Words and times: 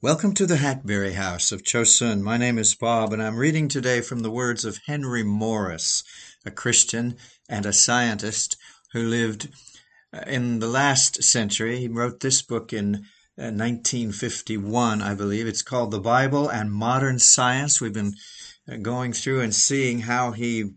Welcome 0.00 0.32
to 0.34 0.46
the 0.46 0.58
Hackberry 0.58 1.14
House 1.14 1.50
of 1.50 1.64
Chosun. 1.64 2.22
My 2.22 2.36
name 2.36 2.56
is 2.56 2.76
Bob, 2.76 3.12
and 3.12 3.20
I'm 3.20 3.36
reading 3.36 3.66
today 3.66 4.00
from 4.00 4.20
the 4.20 4.30
words 4.30 4.64
of 4.64 4.78
Henry 4.86 5.24
Morris, 5.24 6.04
a 6.46 6.52
Christian 6.52 7.16
and 7.48 7.66
a 7.66 7.72
scientist 7.72 8.56
who 8.92 9.02
lived 9.02 9.48
uh, 10.14 10.20
in 10.28 10.60
the 10.60 10.68
last 10.68 11.24
century. 11.24 11.80
He 11.80 11.88
wrote 11.88 12.20
this 12.20 12.42
book 12.42 12.72
in 12.72 13.06
1951, 13.34 15.02
uh, 15.02 15.04
I 15.04 15.14
believe. 15.14 15.48
It's 15.48 15.62
called 15.62 15.90
The 15.90 15.98
Bible 15.98 16.48
and 16.48 16.70
Modern 16.70 17.18
Science. 17.18 17.80
We've 17.80 17.92
been 17.92 18.14
uh, 18.70 18.76
going 18.76 19.12
through 19.12 19.40
and 19.40 19.52
seeing 19.52 19.98
how 19.98 20.30
he 20.30 20.74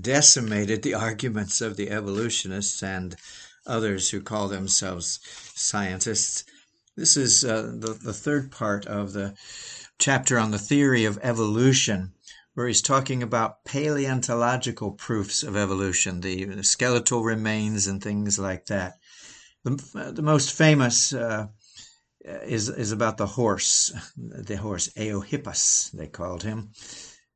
decimated 0.00 0.82
the 0.82 0.94
arguments 1.08 1.60
of 1.60 1.76
the 1.76 1.90
evolutionists 1.90 2.80
and 2.80 3.16
others 3.66 4.10
who 4.10 4.20
call 4.20 4.46
themselves 4.46 5.18
scientists. 5.56 6.44
This 6.94 7.16
is 7.16 7.42
uh, 7.42 7.72
the, 7.74 7.94
the 7.94 8.12
third 8.12 8.52
part 8.52 8.84
of 8.86 9.14
the 9.14 9.34
chapter 9.98 10.38
on 10.38 10.50
the 10.50 10.58
theory 10.58 11.06
of 11.06 11.18
evolution, 11.22 12.12
where 12.52 12.66
he's 12.66 12.82
talking 12.82 13.22
about 13.22 13.64
paleontological 13.64 14.92
proofs 14.92 15.42
of 15.42 15.56
evolution, 15.56 16.20
the, 16.20 16.44
the 16.44 16.62
skeletal 16.62 17.22
remains 17.22 17.86
and 17.86 18.02
things 18.02 18.38
like 18.38 18.66
that. 18.66 18.98
The, 19.64 20.12
the 20.14 20.22
most 20.22 20.52
famous 20.52 21.14
uh, 21.14 21.46
is, 22.24 22.68
is 22.68 22.92
about 22.92 23.16
the 23.16 23.26
horse, 23.26 23.92
the 24.16 24.56
horse, 24.56 24.90
Eohippus, 24.90 25.92
they 25.92 26.08
called 26.08 26.42
him. 26.42 26.72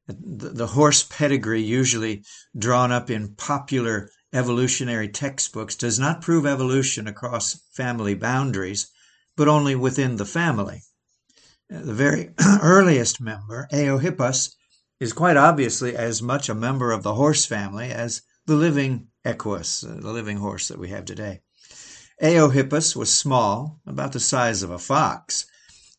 The, 0.06 0.50
the 0.50 0.66
horse 0.66 1.02
pedigree, 1.02 1.62
usually 1.62 2.24
drawn 2.58 2.92
up 2.92 3.08
in 3.08 3.36
popular 3.36 4.10
evolutionary 4.34 5.08
textbooks, 5.08 5.76
does 5.76 5.98
not 5.98 6.20
prove 6.20 6.44
evolution 6.44 7.08
across 7.08 7.58
family 7.72 8.14
boundaries 8.14 8.90
but 9.36 9.48
only 9.48 9.74
within 9.74 10.16
the 10.16 10.24
family. 10.24 10.82
The 11.68 11.94
very 11.94 12.30
earliest 12.62 13.20
member, 13.20 13.68
Eohippus, 13.72 14.54
is 14.98 15.12
quite 15.12 15.36
obviously 15.36 15.94
as 15.96 16.22
much 16.22 16.48
a 16.48 16.54
member 16.54 16.92
of 16.92 17.02
the 17.02 17.14
horse 17.14 17.44
family 17.44 17.90
as 17.90 18.22
the 18.46 18.56
living 18.56 19.08
Equus, 19.24 19.84
uh, 19.84 19.98
the 20.00 20.12
living 20.12 20.38
horse 20.38 20.68
that 20.68 20.78
we 20.78 20.88
have 20.88 21.04
today. 21.04 21.40
Eohippus 22.22 22.96
was 22.96 23.12
small, 23.12 23.80
about 23.86 24.12
the 24.12 24.20
size 24.20 24.62
of 24.62 24.70
a 24.70 24.78
fox, 24.78 25.46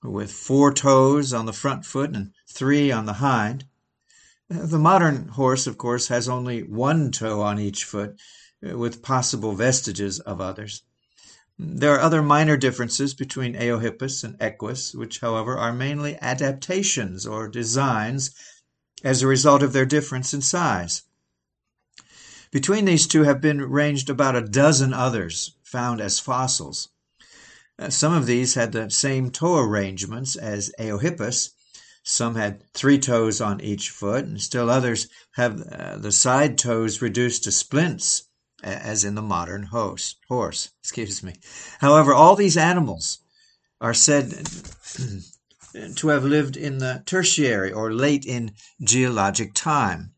with 0.02 0.32
four 0.32 0.74
toes 0.74 1.34
on 1.34 1.46
the 1.46 1.54
front 1.54 1.86
foot 1.86 2.16
and 2.16 2.32
three 2.50 2.92
on 2.92 3.06
the 3.06 3.14
hind. 3.14 3.66
The 4.50 4.80
modern 4.80 5.28
horse, 5.28 5.68
of 5.68 5.78
course, 5.78 6.08
has 6.08 6.30
only 6.30 6.64
one 6.64 7.12
toe 7.12 7.42
on 7.42 7.60
each 7.60 7.84
foot, 7.84 8.18
uh, 8.66 8.78
with 8.78 9.04
possible 9.04 9.54
vestiges 9.54 10.20
of 10.22 10.40
others. 10.40 10.84
There 11.60 11.96
are 11.96 12.00
other 12.00 12.22
minor 12.22 12.56
differences 12.56 13.16
between 13.16 13.56
Eohippus 13.56 14.24
and 14.24 14.40
Equus, 14.40 14.94
which, 14.94 15.22
however, 15.22 15.58
are 15.58 15.74
mainly 15.74 16.16
adaptations 16.22 17.26
or 17.26 17.48
designs 17.48 18.30
as 19.04 19.24
a 19.24 19.28
result 19.28 19.64
of 19.64 19.74
their 19.74 19.86
difference 19.86 20.36
in 20.36 20.44
size. 20.44 21.02
Between 22.52 22.86
these 22.86 23.08
two 23.08 23.24
have 23.24 23.42
been 23.42 23.62
ranged 23.62 24.08
about 24.08 24.36
a 24.36 24.42
dozen 24.42 24.94
others 24.94 25.56
found 25.64 26.00
as 26.00 26.20
fossils. 26.20 26.90
Uh, 27.80 27.90
some 27.90 28.14
of 28.14 28.28
these 28.28 28.54
had 28.54 28.72
the 28.72 28.92
same 28.92 29.32
toe 29.32 29.58
arrangements 29.58 30.36
as 30.36 30.72
Eohippus. 30.80 31.54
Some 32.04 32.36
had 32.36 32.72
three 32.74 33.00
toes 33.00 33.42
on 33.42 33.62
each 33.62 33.90
foot, 33.90 34.26
and 34.26 34.40
still 34.40 34.70
others 34.70 35.08
have 35.32 35.60
uh, 35.62 35.98
the 35.98 36.12
side 36.12 36.60
toes 36.60 37.02
reduced 37.02 37.44
to 37.46 37.52
splints 37.52 38.27
as 38.64 39.04
in 39.04 39.16
the 39.16 39.22
modern 39.22 39.64
host, 39.64 40.18
horse. 40.28 40.70
Excuse 40.82 41.22
me. 41.22 41.36
However, 41.80 42.14
all 42.14 42.36
these 42.36 42.58
animals 42.58 43.20
are 43.80 43.94
said 43.94 44.32
to 45.96 46.08
have 46.08 46.24
lived 46.24 46.58
in 46.58 46.80
the 46.80 47.04
tertiary 47.06 47.72
or 47.72 47.94
late 47.94 48.26
in 48.26 48.52
geologic 48.82 49.54
time. 49.54 50.14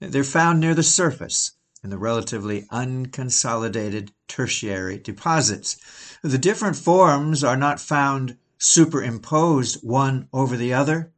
They're 0.00 0.24
found 0.24 0.60
near 0.60 0.74
the 0.74 0.82
surface 0.82 1.52
in 1.82 1.90
the 1.90 1.98
relatively 1.98 2.66
unconsolidated 2.70 4.10
tertiary 4.28 4.98
deposits. 4.98 5.76
The 6.22 6.38
different 6.38 6.76
forms 6.76 7.44
are 7.44 7.56
not 7.56 7.80
found 7.80 8.38
superimposed 8.58 9.80
one 9.82 10.28
over 10.32 10.56
the 10.56 10.72
other, 10.72 11.12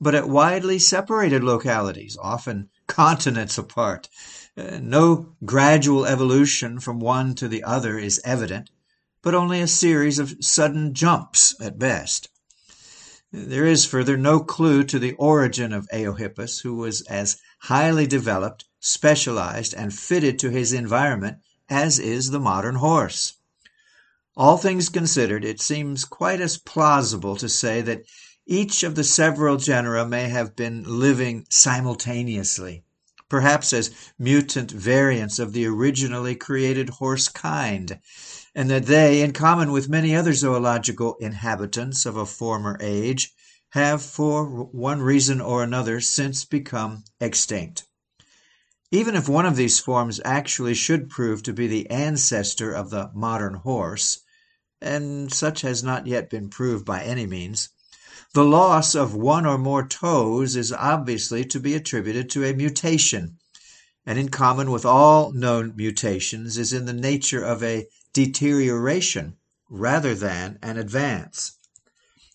but 0.00 0.14
at 0.14 0.28
widely 0.28 0.78
separated 0.78 1.42
localities, 1.42 2.18
often 2.20 2.68
continents 2.86 3.56
apart. 3.56 4.08
No 4.56 5.34
gradual 5.44 6.06
evolution 6.06 6.78
from 6.78 7.00
one 7.00 7.34
to 7.34 7.48
the 7.48 7.64
other 7.64 7.98
is 7.98 8.20
evident, 8.24 8.70
but 9.20 9.34
only 9.34 9.60
a 9.60 9.66
series 9.66 10.20
of 10.20 10.36
sudden 10.40 10.94
jumps 10.94 11.56
at 11.60 11.76
best. 11.76 12.28
There 13.32 13.66
is 13.66 13.84
further 13.84 14.16
no 14.16 14.38
clue 14.38 14.84
to 14.84 15.00
the 15.00 15.14
origin 15.14 15.72
of 15.72 15.88
Eohippus, 15.92 16.62
who 16.62 16.76
was 16.76 17.00
as 17.02 17.38
highly 17.62 18.06
developed, 18.06 18.64
specialized, 18.78 19.74
and 19.74 19.92
fitted 19.92 20.38
to 20.38 20.50
his 20.50 20.72
environment 20.72 21.38
as 21.68 21.98
is 21.98 22.30
the 22.30 22.38
modern 22.38 22.76
horse. 22.76 23.32
All 24.36 24.56
things 24.56 24.88
considered, 24.88 25.44
it 25.44 25.60
seems 25.60 26.04
quite 26.04 26.40
as 26.40 26.58
plausible 26.58 27.34
to 27.36 27.48
say 27.48 27.80
that 27.80 28.04
each 28.46 28.84
of 28.84 28.94
the 28.94 29.02
several 29.02 29.56
genera 29.56 30.06
may 30.06 30.28
have 30.28 30.54
been 30.54 30.84
living 30.84 31.44
simultaneously 31.50 32.83
perhaps 33.34 33.72
as 33.72 33.90
mutant 34.16 34.70
variants 34.70 35.40
of 35.40 35.52
the 35.52 35.66
originally 35.66 36.36
created 36.36 36.88
horse 36.88 37.26
kind, 37.26 37.98
and 38.54 38.70
that 38.70 38.86
they, 38.86 39.22
in 39.22 39.32
common 39.32 39.72
with 39.72 39.88
many 39.88 40.14
other 40.14 40.32
zoological 40.32 41.16
inhabitants 41.18 42.06
of 42.06 42.16
a 42.16 42.24
former 42.24 42.78
age, 42.80 43.34
have 43.70 44.00
for 44.00 44.44
one 44.66 45.02
reason 45.02 45.40
or 45.40 45.64
another 45.64 46.00
since 46.00 46.44
become 46.44 47.02
extinct. 47.20 47.82
Even 48.92 49.16
if 49.16 49.28
one 49.28 49.46
of 49.46 49.56
these 49.56 49.80
forms 49.80 50.20
actually 50.24 50.74
should 50.74 51.10
prove 51.10 51.42
to 51.42 51.52
be 51.52 51.66
the 51.66 51.90
ancestor 51.90 52.70
of 52.70 52.90
the 52.90 53.10
modern 53.14 53.54
horse, 53.54 54.20
and 54.80 55.32
such 55.32 55.62
has 55.62 55.82
not 55.82 56.06
yet 56.06 56.30
been 56.30 56.48
proved 56.48 56.84
by 56.84 57.02
any 57.02 57.26
means, 57.26 57.70
the 58.32 58.44
loss 58.44 58.94
of 58.94 59.14
one 59.14 59.46
or 59.46 59.58
more 59.58 59.86
toes 59.86 60.56
is 60.56 60.72
obviously 60.72 61.44
to 61.44 61.60
be 61.60 61.74
attributed 61.74 62.30
to 62.30 62.44
a 62.44 62.52
mutation, 62.52 63.38
and 64.06 64.18
in 64.18 64.28
common 64.28 64.70
with 64.70 64.84
all 64.84 65.32
known 65.32 65.72
mutations 65.76 66.58
is 66.58 66.72
in 66.72 66.84
the 66.84 66.92
nature 66.92 67.44
of 67.44 67.62
a 67.62 67.86
deterioration 68.12 69.36
rather 69.68 70.14
than 70.14 70.58
an 70.62 70.78
advance. 70.78 71.52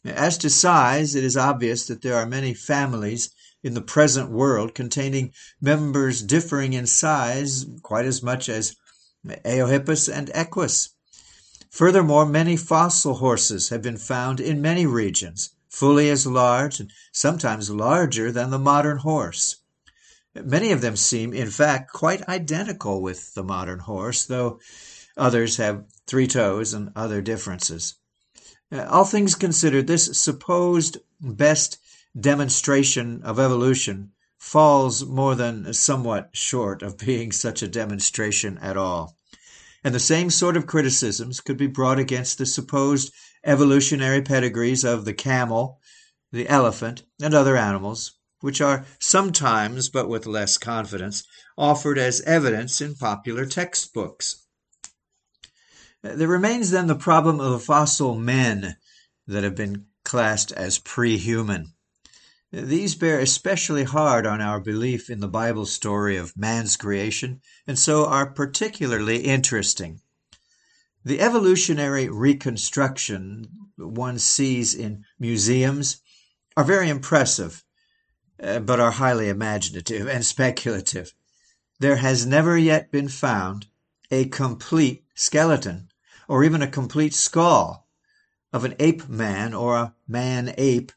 As 0.05 0.37
to 0.39 0.49
size, 0.49 1.15
it 1.15 1.23
is 1.23 1.37
obvious 1.37 1.85
that 1.87 2.01
there 2.01 2.15
are 2.15 2.25
many 2.25 2.53
families 2.53 3.29
in 3.61 3.73
the 3.73 3.81
present 3.81 4.29
world 4.29 4.73
containing 4.73 5.33
members 5.59 6.21
differing 6.21 6.73
in 6.73 6.87
size 6.87 7.65
quite 7.83 8.05
as 8.05 8.23
much 8.23 8.47
as 8.47 8.75
Eohippus 9.25 10.11
and 10.11 10.31
Equus. 10.33 10.89
Furthermore, 11.69 12.25
many 12.25 12.55
fossil 12.55 13.15
horses 13.15 13.69
have 13.69 13.81
been 13.81 13.97
found 13.97 14.39
in 14.39 14.61
many 14.61 14.85
regions, 14.85 15.51
fully 15.69 16.09
as 16.09 16.25
large 16.25 16.79
and 16.79 16.91
sometimes 17.11 17.69
larger 17.69 18.31
than 18.31 18.49
the 18.49 18.59
modern 18.59 18.97
horse. 18.97 19.57
Many 20.35 20.71
of 20.71 20.81
them 20.81 20.95
seem, 20.95 21.33
in 21.33 21.49
fact, 21.49 21.93
quite 21.93 22.27
identical 22.27 23.01
with 23.01 23.33
the 23.33 23.43
modern 23.43 23.79
horse, 23.79 24.25
though 24.25 24.59
others 25.17 25.57
have 25.57 25.85
three 26.07 26.27
toes 26.27 26.73
and 26.73 26.91
other 26.95 27.21
differences. 27.21 27.95
Uh, 28.71 28.85
all 28.89 29.05
things 29.05 29.35
considered, 29.35 29.87
this 29.87 30.17
supposed 30.17 30.97
best 31.19 31.77
demonstration 32.19 33.21
of 33.23 33.39
evolution 33.39 34.11
falls 34.37 35.05
more 35.05 35.35
than 35.35 35.73
somewhat 35.73 36.29
short 36.33 36.81
of 36.81 36.97
being 36.97 37.31
such 37.31 37.61
a 37.61 37.67
demonstration 37.67 38.57
at 38.59 38.77
all. 38.77 39.17
And 39.83 39.95
the 39.95 39.99
same 39.99 40.29
sort 40.29 40.57
of 40.57 40.67
criticisms 40.67 41.39
could 41.39 41.57
be 41.57 41.67
brought 41.67 41.99
against 41.99 42.37
the 42.37 42.45
supposed 42.45 43.13
evolutionary 43.45 44.21
pedigrees 44.21 44.83
of 44.83 45.05
the 45.05 45.13
camel, 45.13 45.79
the 46.31 46.47
elephant, 46.49 47.03
and 47.21 47.33
other 47.33 47.55
animals, 47.55 48.19
which 48.41 48.61
are 48.61 48.85
sometimes, 48.99 49.89
but 49.89 50.09
with 50.09 50.25
less 50.25 50.57
confidence, 50.57 51.23
offered 51.57 51.97
as 51.97 52.21
evidence 52.21 52.81
in 52.81 52.95
popular 52.95 53.45
textbooks. 53.45 54.45
There 56.01 56.27
remains 56.27 56.71
then 56.71 56.87
the 56.87 56.95
problem 56.95 57.39
of 57.39 57.51
the 57.51 57.59
fossil 57.59 58.15
men 58.15 58.77
that 59.27 59.43
have 59.43 59.55
been 59.55 59.85
classed 60.05 60.51
as 60.53 60.79
pre-human. 60.79 61.73
These 62.51 62.95
bear 62.95 63.19
especially 63.19 63.83
hard 63.83 64.25
on 64.25 64.41
our 64.41 64.59
belief 64.59 65.09
in 65.09 65.19
the 65.19 65.27
Bible 65.27 65.67
story 65.67 66.17
of 66.17 66.35
man's 66.35 66.77
creation, 66.77 67.41
and 67.67 67.77
so 67.77 68.07
are 68.07 68.31
particularly 68.31 69.19
interesting. 69.19 70.01
The 71.05 71.21
evolutionary 71.21 72.09
reconstruction 72.09 73.69
one 73.77 74.17
sees 74.17 74.73
in 74.73 75.05
museums 75.19 76.01
are 76.57 76.63
very 76.63 76.89
impressive, 76.89 77.63
uh, 78.41 78.59
but 78.59 78.79
are 78.79 78.91
highly 78.91 79.29
imaginative 79.29 80.07
and 80.07 80.25
speculative. 80.25 81.13
There 81.79 81.97
has 81.97 82.25
never 82.25 82.57
yet 82.57 82.91
been 82.91 83.09
found 83.09 83.67
a 84.09 84.25
complete 84.25 85.05
skeleton 85.13 85.89
or 86.27 86.43
even 86.43 86.61
a 86.61 86.67
complete 86.67 87.13
skull 87.13 87.87
of 88.51 88.65
an 88.65 88.75
ape 88.79 89.07
man 89.07 89.53
or 89.53 89.75
a 89.75 89.95
man 90.07 90.53
ape, 90.57 90.91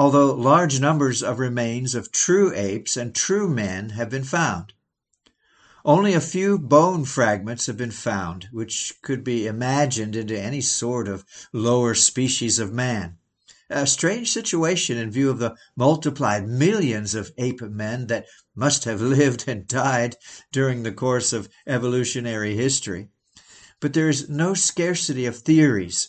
although 0.00 0.32
large 0.32 0.80
numbers 0.80 1.22
of 1.22 1.38
remains 1.38 1.94
of 1.94 2.10
true 2.10 2.54
apes 2.54 2.96
and 2.96 3.14
true 3.14 3.46
men 3.46 3.90
have 3.90 4.08
been 4.08 4.24
found. 4.24 4.72
Only 5.84 6.14
a 6.14 6.22
few 6.22 6.58
bone 6.58 7.04
fragments 7.04 7.66
have 7.66 7.76
been 7.76 7.90
found, 7.90 8.48
which 8.50 8.94
could 9.02 9.22
be 9.22 9.46
imagined 9.46 10.16
into 10.16 10.40
any 10.40 10.62
sort 10.62 11.06
of 11.06 11.26
lower 11.52 11.94
species 11.94 12.58
of 12.58 12.72
man. 12.72 13.18
A 13.68 13.86
strange 13.86 14.32
situation 14.32 14.96
in 14.96 15.10
view 15.10 15.28
of 15.28 15.38
the 15.38 15.54
multiplied 15.76 16.48
millions 16.48 17.14
of 17.14 17.32
ape 17.36 17.60
men 17.60 18.06
that 18.06 18.24
must 18.54 18.84
have 18.84 19.02
lived 19.18 19.44
and 19.46 19.68
died 19.68 20.16
during 20.50 20.82
the 20.82 20.92
course 20.92 21.34
of 21.34 21.50
evolutionary 21.66 22.56
history. 22.56 23.10
But 23.80 23.92
there 23.92 24.08
is 24.08 24.30
no 24.30 24.54
scarcity 24.54 25.26
of 25.26 25.36
theories 25.36 26.08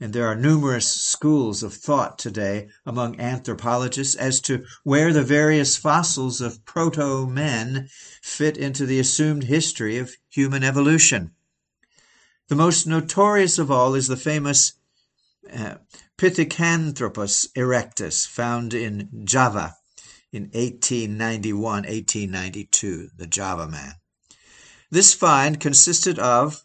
and 0.00 0.12
there 0.12 0.26
are 0.26 0.34
numerous 0.34 0.88
schools 0.88 1.62
of 1.62 1.72
thought 1.72 2.18
today 2.18 2.68
among 2.84 3.20
anthropologists 3.20 4.14
as 4.14 4.40
to 4.40 4.64
where 4.82 5.12
the 5.12 5.22
various 5.22 5.76
fossils 5.76 6.40
of 6.40 6.64
proto 6.64 7.26
men 7.26 7.88
fit 8.22 8.56
into 8.56 8.86
the 8.86 8.98
assumed 8.98 9.44
history 9.44 9.98
of 9.98 10.16
human 10.28 10.64
evolution. 10.64 11.30
The 12.48 12.56
most 12.56 12.86
notorious 12.86 13.58
of 13.58 13.70
all 13.70 13.94
is 13.94 14.08
the 14.08 14.16
famous 14.16 14.72
uh, 15.52 15.76
Pithecanthropus 16.18 17.48
erectus, 17.54 18.26
found 18.26 18.74
in 18.74 19.08
Java 19.24 19.76
in 20.32 20.44
1891 20.52 21.84
1892, 21.84 23.10
the 23.16 23.26
Java 23.26 23.68
man. 23.68 23.94
This 24.90 25.14
find 25.14 25.58
consisted 25.60 26.18
of 26.18 26.64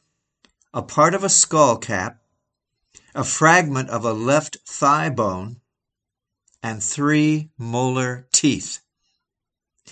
a 0.74 0.82
part 0.82 1.14
of 1.14 1.24
a 1.24 1.30
skull 1.30 1.78
cap 1.78 2.19
a 3.16 3.24
fragment 3.24 3.90
of 3.90 4.06
a 4.06 4.14
left 4.14 4.58
thigh 4.66 5.10
bone, 5.10 5.62
and 6.62 6.84
three 6.84 7.50
molar 7.58 8.28
teeth. 8.32 8.80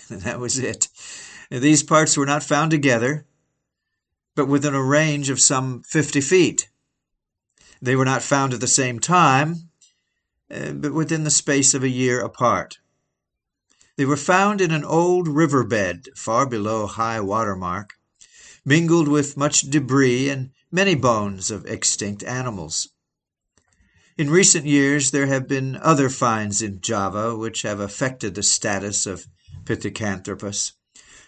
And 0.08 0.20
that 0.22 0.40
was 0.40 0.58
it. 0.58 0.88
these 1.50 1.82
parts 1.82 2.16
were 2.16 2.26
not 2.26 2.42
found 2.42 2.70
together, 2.70 3.26
but 4.34 4.46
within 4.46 4.74
a 4.74 4.82
range 4.82 5.30
of 5.30 5.40
some 5.40 5.82
50 5.82 6.20
feet. 6.20 6.68
They 7.80 7.96
were 7.96 8.04
not 8.04 8.22
found 8.22 8.54
at 8.54 8.60
the 8.60 8.66
same 8.66 8.98
time, 8.98 9.70
uh, 10.50 10.72
but 10.72 10.92
within 10.92 11.24
the 11.24 11.30
space 11.30 11.74
of 11.74 11.82
a 11.82 11.88
year 11.88 12.20
apart. 12.20 12.78
They 13.96 14.04
were 14.04 14.16
found 14.16 14.60
in 14.60 14.70
an 14.70 14.84
old 14.84 15.26
riverbed 15.26 16.10
far 16.14 16.46
below 16.46 16.86
high 16.86 17.20
water 17.20 17.56
mark, 17.56 17.94
mingled 18.64 19.08
with 19.08 19.36
much 19.36 19.62
debris 19.62 20.28
and 20.28 20.50
many 20.70 20.94
bones 20.94 21.50
of 21.50 21.64
extinct 21.66 22.22
animals. 22.24 22.88
In 24.18 24.30
recent 24.30 24.66
years, 24.66 25.12
there 25.12 25.26
have 25.26 25.46
been 25.46 25.76
other 25.76 26.10
finds 26.10 26.60
in 26.60 26.80
Java 26.80 27.36
which 27.36 27.62
have 27.62 27.80
affected 27.80 28.34
the 28.34 28.42
status 28.42 29.06
of 29.06 29.26
Pithecanthropus, 29.64 30.72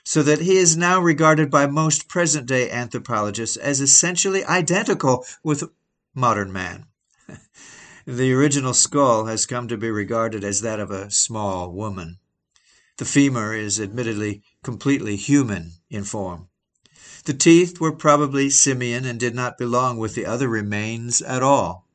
so 0.05 0.23
that 0.23 0.41
he 0.41 0.57
is 0.57 0.77
now 0.77 1.01
regarded 1.01 1.51
by 1.51 1.67
most 1.67 2.09
present 2.09 2.47
day 2.47 2.71
anthropologists 2.71 3.57
as 3.57 3.81
essentially 3.81 4.45
identical 4.45 5.25
with 5.43 5.71
modern 6.15 6.53
man. 6.53 6.87
the 8.07 8.33
original 8.33 8.75
skull 8.75 9.27
has 9.27 9.47
come 9.47 9.69
to 9.69 9.77
be 9.77 9.91
regarded 9.91 10.43
as 10.43 10.61
that 10.61 10.81
of 10.81 10.91
a 10.91 11.11
small 11.11 11.73
woman. 11.73 12.19
The 12.97 13.05
femur 13.05 13.55
is 13.55 13.81
admittedly 13.81 14.43
completely 14.63 15.17
human 15.17 15.73
in 15.89 16.05
form. 16.05 16.50
The 17.25 17.35
teeth 17.35 17.81
were 17.81 17.93
probably 17.93 18.49
simian 18.51 19.05
and 19.05 19.21
did 19.21 19.35
not 19.35 19.59
belong 19.59 19.99
with 19.99 20.15
the 20.15 20.27
other 20.27 20.49
remains 20.49 21.21
at 21.21 21.43
all. 21.43 21.87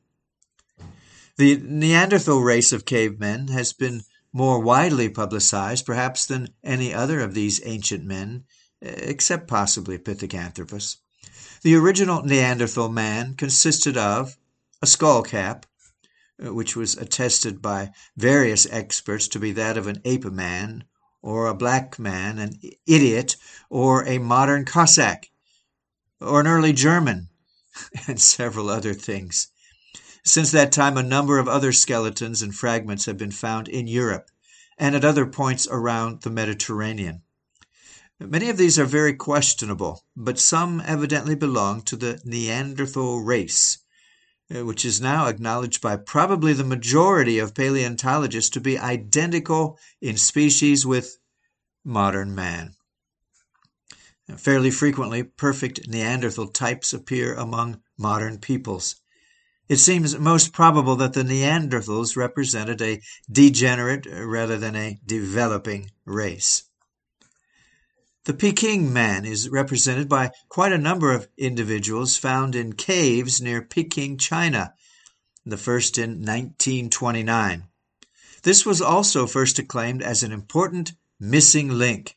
The 1.36 1.56
Neanderthal 1.56 2.40
race 2.40 2.72
of 2.72 2.84
cavemen 2.84 3.48
has 3.48 3.72
been 3.72 4.04
more 4.32 4.60
widely 4.60 5.08
publicized, 5.08 5.84
perhaps, 5.84 6.26
than 6.26 6.54
any 6.62 6.94
other 6.94 7.20
of 7.20 7.34
these 7.34 7.60
ancient 7.64 8.04
men, 8.04 8.44
except 8.80 9.48
possibly 9.48 9.98
Pithecanthropus. 9.98 10.98
The 11.62 11.74
original 11.74 12.22
Neanderthal 12.22 12.88
man 12.88 13.34
consisted 13.34 13.96
of 13.96 14.36
a 14.80 14.86
skull 14.86 15.22
cap, 15.22 15.66
which 16.38 16.76
was 16.76 16.96
attested 16.96 17.60
by 17.60 17.90
various 18.16 18.66
experts 18.70 19.26
to 19.28 19.38
be 19.38 19.52
that 19.52 19.76
of 19.76 19.86
an 19.86 20.00
ape 20.04 20.26
man, 20.26 20.84
or 21.22 21.46
a 21.46 21.54
black 21.54 21.98
man, 21.98 22.38
an 22.38 22.58
idiot, 22.86 23.36
or 23.70 24.04
a 24.06 24.18
modern 24.18 24.64
Cossack, 24.64 25.30
or 26.20 26.40
an 26.40 26.46
early 26.46 26.72
German, 26.72 27.28
and 28.06 28.20
several 28.20 28.70
other 28.70 28.94
things. 28.94 29.48
Since 30.24 30.50
that 30.50 30.72
time, 30.72 30.96
a 30.96 31.02
number 31.02 31.38
of 31.38 31.48
other 31.48 31.72
skeletons 31.72 32.42
and 32.42 32.54
fragments 32.54 33.04
have 33.04 33.16
been 33.16 33.30
found 33.30 33.68
in 33.68 33.86
Europe 33.86 34.30
and 34.78 34.94
at 34.94 35.04
other 35.04 35.26
points 35.26 35.66
around 35.70 36.22
the 36.22 36.30
Mediterranean. 36.30 37.22
Many 38.18 38.48
of 38.48 38.56
these 38.56 38.78
are 38.78 38.86
very 38.86 39.14
questionable, 39.14 40.04
but 40.16 40.38
some 40.38 40.80
evidently 40.80 41.34
belong 41.34 41.82
to 41.82 41.96
the 41.96 42.20
Neanderthal 42.24 43.20
race, 43.20 43.78
Uh, 44.54 44.64
which 44.64 44.84
is 44.84 45.00
now 45.00 45.26
acknowledged 45.26 45.80
by 45.80 45.96
probably 45.96 46.52
the 46.52 46.62
majority 46.62 47.40
of 47.40 47.52
paleontologists 47.52 48.50
to 48.50 48.60
be 48.60 48.78
identical 48.78 49.76
in 50.00 50.16
species 50.16 50.86
with 50.86 51.18
modern 51.84 52.32
man. 52.32 52.76
Fairly 54.36 54.70
frequently, 54.70 55.24
perfect 55.24 55.88
Neanderthal 55.88 56.46
types 56.46 56.92
appear 56.92 57.34
among 57.34 57.82
modern 57.98 58.38
peoples. 58.38 58.94
It 59.68 59.78
seems 59.78 60.16
most 60.16 60.52
probable 60.52 60.94
that 60.94 61.14
the 61.14 61.24
Neanderthals 61.24 62.16
represented 62.16 62.80
a 62.80 63.02
degenerate 63.28 64.06
uh, 64.06 64.24
rather 64.24 64.56
than 64.56 64.76
a 64.76 65.00
developing 65.04 65.90
race. 66.04 66.65
The 68.26 68.34
Peking 68.34 68.92
man 68.92 69.24
is 69.24 69.48
represented 69.50 70.08
by 70.08 70.32
quite 70.48 70.72
a 70.72 70.78
number 70.78 71.12
of 71.12 71.28
individuals 71.38 72.16
found 72.16 72.56
in 72.56 72.72
caves 72.72 73.40
near 73.40 73.62
Peking, 73.62 74.18
China, 74.18 74.74
the 75.44 75.56
first 75.56 75.96
in 75.96 76.22
1929. 76.22 77.68
This 78.42 78.66
was 78.66 78.82
also 78.82 79.28
first 79.28 79.60
acclaimed 79.60 80.02
as 80.02 80.24
an 80.24 80.32
important 80.32 80.94
missing 81.20 81.68
link. 81.68 82.16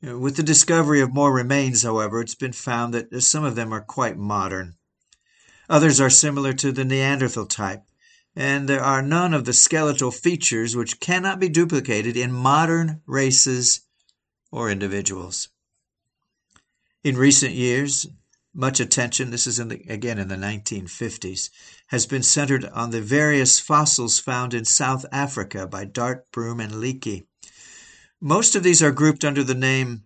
With 0.00 0.36
the 0.36 0.44
discovery 0.44 1.00
of 1.00 1.12
more 1.12 1.34
remains, 1.34 1.82
however, 1.82 2.20
it's 2.20 2.36
been 2.36 2.52
found 2.52 2.94
that 2.94 3.20
some 3.20 3.42
of 3.42 3.56
them 3.56 3.74
are 3.74 3.80
quite 3.80 4.16
modern. 4.16 4.76
Others 5.68 6.00
are 6.00 6.10
similar 6.10 6.52
to 6.52 6.70
the 6.70 6.84
Neanderthal 6.84 7.46
type, 7.46 7.82
and 8.36 8.68
there 8.68 8.84
are 8.84 9.02
none 9.02 9.34
of 9.34 9.46
the 9.46 9.52
skeletal 9.52 10.12
features 10.12 10.76
which 10.76 11.00
cannot 11.00 11.40
be 11.40 11.48
duplicated 11.48 12.16
in 12.16 12.30
modern 12.30 13.02
races 13.04 13.80
or 14.50 14.70
individuals. 14.70 15.48
In 17.04 17.16
recent 17.16 17.52
years, 17.52 18.06
much 18.54 18.80
attention, 18.80 19.30
this 19.30 19.46
is 19.46 19.58
in 19.58 19.68
the, 19.68 19.84
again 19.88 20.18
in 20.18 20.28
the 20.28 20.36
1950s, 20.36 21.50
has 21.88 22.06
been 22.06 22.22
centered 22.22 22.64
on 22.64 22.90
the 22.90 23.00
various 23.00 23.60
fossils 23.60 24.18
found 24.18 24.54
in 24.54 24.64
South 24.64 25.04
Africa 25.12 25.66
by 25.66 25.84
Dart, 25.84 26.30
Broom, 26.32 26.60
and 26.60 26.72
Leakey. 26.72 27.26
Most 28.20 28.56
of 28.56 28.62
these 28.62 28.82
are 28.82 28.90
grouped 28.90 29.24
under 29.24 29.44
the 29.44 29.54
name 29.54 30.02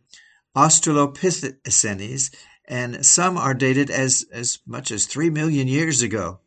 Australopithecines 0.55 2.31
and 2.67 3.05
some 3.05 3.37
are 3.37 3.55
dated 3.55 3.91
as, 3.91 4.25
as 4.33 4.61
much 4.67 4.91
as 4.91 5.07
3 5.07 5.31
million 5.31 5.67
years 5.69 6.03
ago. 6.03 6.41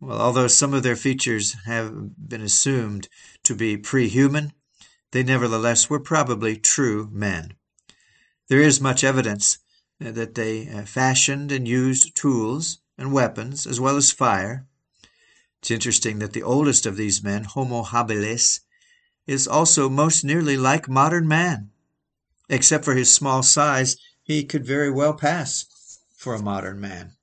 Well, 0.00 0.20
although 0.20 0.48
some 0.48 0.74
of 0.74 0.82
their 0.82 0.96
features 0.96 1.54
have 1.64 1.92
been 2.28 2.42
assumed 2.42 3.08
to 3.44 3.54
be 3.54 3.76
pre 3.76 4.08
human, 4.08 4.52
they 5.12 5.22
nevertheless 5.22 5.88
were 5.88 6.00
probably 6.00 6.56
true 6.56 7.08
men. 7.12 7.54
There 8.48 8.60
is 8.60 8.80
much 8.80 9.02
evidence 9.02 9.58
that 9.98 10.34
they 10.34 10.68
uh, 10.68 10.82
fashioned 10.82 11.50
and 11.50 11.66
used 11.66 12.14
tools 12.14 12.78
and 12.98 13.12
weapons 13.12 13.66
as 13.66 13.80
well 13.80 13.96
as 13.96 14.10
fire. 14.10 14.66
It's 15.60 15.70
interesting 15.70 16.18
that 16.20 16.32
the 16.32 16.42
oldest 16.42 16.86
of 16.86 16.96
these 16.96 17.22
men, 17.22 17.44
Homo 17.44 17.82
habilis, 17.82 18.60
is 19.26 19.48
also 19.48 19.88
most 19.88 20.22
nearly 20.22 20.56
like 20.56 20.88
modern 20.88 21.26
man. 21.26 21.70
Except 22.48 22.84
for 22.84 22.94
his 22.94 23.12
small 23.12 23.42
size, 23.42 23.96
he 24.22 24.44
could 24.44 24.64
very 24.64 24.90
well 24.90 25.14
pass 25.14 25.98
for 26.16 26.34
a 26.34 26.42
modern 26.42 26.80
man. 26.80 27.15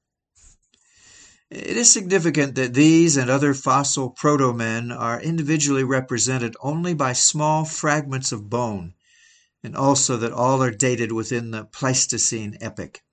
It 1.55 1.77
is 1.77 1.91
significant 1.91 2.55
that 2.55 2.73
these 2.73 3.15
and 3.15 3.29
other 3.29 3.53
fossil 3.53 4.09
proto-men 4.09 4.91
are 4.91 5.21
individually 5.21 5.83
represented 5.83 6.55
only 6.61 6.95
by 6.95 7.13
small 7.13 7.63
fragments 7.63 8.31
of 8.31 8.49
bone, 8.49 8.95
and 9.63 9.75
also 9.75 10.17
that 10.17 10.31
all 10.31 10.63
are 10.63 10.71
dated 10.71 11.11
within 11.11 11.51
the 11.51 11.65
Pleistocene 11.65 12.57
epoch. 12.59 13.03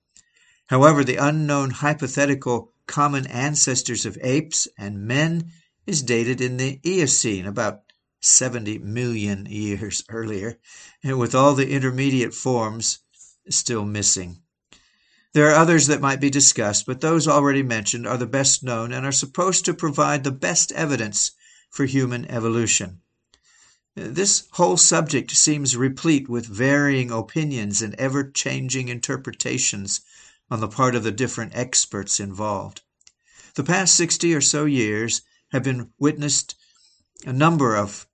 However, 0.69 1.05
the 1.05 1.17
unknown 1.17 1.69
hypothetical 1.69 2.73
common 2.87 3.27
ancestors 3.27 4.07
of 4.07 4.17
apes 4.23 4.67
and 4.79 5.07
men 5.07 5.53
is 5.87 6.03
dated 6.03 6.41
in 6.41 6.57
the 6.57 6.81
Eocene, 6.83 7.45
about 7.45 7.83
70 8.23 8.79
million 8.79 9.45
years 9.45 10.03
earlier, 10.09 10.59
and 11.03 11.19
with 11.19 11.35
all 11.35 11.55
the 11.55 11.69
intermediate 11.69 12.33
forms 12.33 13.01
still 13.51 13.85
missing. 13.85 14.41
There 15.33 15.49
are 15.49 15.55
others 15.55 15.87
that 15.87 16.01
might 16.01 16.21
be 16.21 16.31
discussed, 16.31 16.87
but 16.87 17.01
those 17.01 17.29
already 17.29 17.63
mentioned 17.63 18.07
are 18.07 18.19
the 18.19 18.27
best 18.27 18.65
known 18.65 18.93
and 18.93 19.07
are 19.07 19.13
supposed 19.13 19.65
to 19.65 19.75
provide 19.75 20.25
the 20.25 20.33
best 20.33 20.73
evidence 20.73 21.33
for 21.71 21.85
human 21.85 22.25
evolution. 22.27 23.01
This 23.95 24.45
whole 24.53 24.77
subject 24.77 25.31
seems 25.33 25.77
replete 25.77 26.29
with 26.29 26.47
varying 26.47 27.11
opinions 27.11 27.81
and 27.81 27.95
ever 27.95 28.29
changing 28.29 28.89
interpretations 28.89 30.01
on 30.51 30.61
the 30.61 30.69
part 30.69 30.95
of 30.97 31.05
the 31.05 31.13
different 31.13 31.55
experts 31.55 32.19
involved. 32.19 32.83
The 33.55 33.65
past 33.65 33.95
60 33.97 34.35
or 34.35 34.41
so 34.41 34.65
years 34.65 35.23
have 35.53 35.63
been 35.63 35.93
witnessed 35.99 36.57
a 37.25 37.33
number 37.33 37.77
of, 37.77 38.09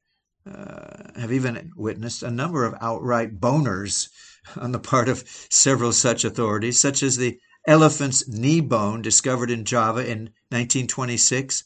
uh, 0.47 1.21
have 1.21 1.33
even 1.33 1.73
witnessed 1.77 2.23
a 2.23 2.31
number 2.31 2.65
of 2.65 2.75
outright 2.81 3.41
boners 3.41 4.09
on 4.57 4.73
the 4.73 4.79
part 4.79 5.09
of 5.09 5.25
several 5.51 5.93
such 5.93 6.25
authorities, 6.25 6.79
such 6.79 7.03
as 7.03 7.17
the 7.17 7.39
elephant's 7.67 8.29
knee 8.29 8.61
bone 8.61 9.03
discovered 9.03 9.51
in 9.51 9.65
Java 9.65 10.01
in 10.01 10.31
1926, 10.51 11.65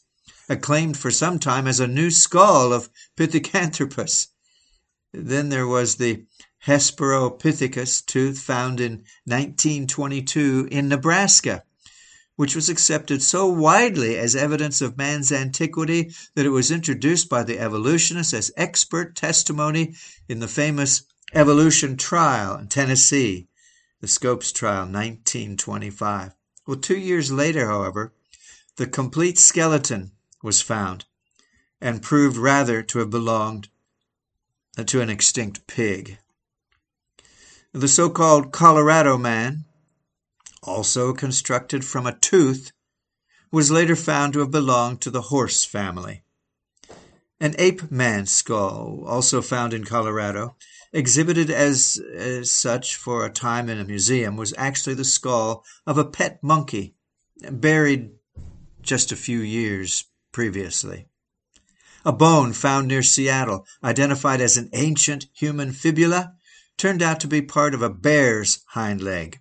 acclaimed 0.49 0.97
for 0.97 1.11
some 1.11 1.37
time 1.37 1.67
as 1.67 1.79
a 1.79 1.87
new 1.87 2.09
skull 2.09 2.73
of 2.73 2.89
Pithecanthropus. 3.15 4.27
Then 5.13 5.49
there 5.49 5.67
was 5.67 5.95
the 5.95 6.25
Hesperopithecus 6.65 8.05
tooth 8.05 8.39
found 8.39 8.79
in 8.79 9.03
1922 9.25 10.69
in 10.71 10.87
Nebraska, 10.87 11.63
which 12.35 12.55
was 12.55 12.69
accepted 12.69 13.21
so 13.21 13.47
widely 13.47 14.17
as 14.17 14.35
evidence 14.35 14.81
of 14.81 14.97
man's 14.97 15.31
antiquity 15.31 16.11
that 16.35 16.45
it 16.45 16.49
was 16.49 16.71
introduced 16.71 17.29
by 17.29 17.43
the 17.43 17.59
evolutionists 17.59 18.33
as 18.33 18.51
expert 18.57 19.15
testimony 19.15 19.93
in 20.27 20.39
the 20.39 20.47
famous 20.47 21.03
evolution 21.33 21.97
trial 21.97 22.57
in 22.57 22.67
Tennessee, 22.67 23.47
the 23.99 24.07
Scopes 24.07 24.51
trial, 24.51 24.85
1925. 24.85 26.33
Well, 26.67 26.77
two 26.77 26.97
years 26.97 27.31
later, 27.31 27.67
however, 27.67 28.13
the 28.77 28.87
complete 28.87 29.37
skeleton 29.37 30.11
was 30.41 30.61
found 30.61 31.05
and 31.79 32.01
proved 32.01 32.37
rather 32.37 32.81
to 32.83 32.99
have 32.99 33.09
belonged 33.09 33.67
uh, 34.77 34.83
to 34.85 35.01
an 35.01 35.09
extinct 35.09 35.67
pig. 35.67 36.19
The 37.73 37.87
so 37.87 38.09
called 38.09 38.51
Colorado 38.51 39.17
man, 39.17 39.65
also 40.63 41.13
constructed 41.13 41.83
from 41.83 42.05
a 42.05 42.17
tooth, 42.19 42.71
was 43.51 43.71
later 43.71 43.95
found 43.95 44.33
to 44.33 44.39
have 44.39 44.51
belonged 44.51 45.01
to 45.01 45.09
the 45.09 45.23
horse 45.23 45.65
family. 45.65 46.23
An 47.39 47.55
ape 47.57 47.91
man 47.91 48.27
skull, 48.27 49.03
also 49.05 49.41
found 49.41 49.73
in 49.73 49.83
Colorado, 49.83 50.55
exhibited 50.93 51.49
as, 51.49 51.99
as 52.15 52.51
such 52.51 52.95
for 52.95 53.25
a 53.25 53.31
time 53.31 53.69
in 53.69 53.79
a 53.79 53.85
museum, 53.85 54.37
was 54.37 54.53
actually 54.57 54.93
the 54.93 55.03
skull 55.03 55.65
of 55.87 55.97
a 55.97 56.05
pet 56.05 56.39
monkey 56.43 56.95
buried 57.49 58.11
just 58.81 59.11
a 59.11 59.15
few 59.15 59.39
years 59.39 60.05
previously. 60.31 61.07
A 62.05 62.11
bone 62.11 62.53
found 62.53 62.87
near 62.87 63.03
Seattle, 63.03 63.65
identified 63.83 64.41
as 64.41 64.57
an 64.57 64.69
ancient 64.73 65.27
human 65.33 65.71
fibula, 65.71 66.33
turned 66.77 67.01
out 67.01 67.19
to 67.19 67.27
be 67.27 67.41
part 67.41 67.73
of 67.73 67.81
a 67.81 67.89
bear's 67.89 68.63
hind 68.69 69.01
leg. 69.01 69.39